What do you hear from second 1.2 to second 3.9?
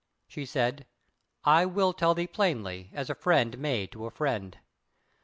"I will tell thee plainly, as a friend may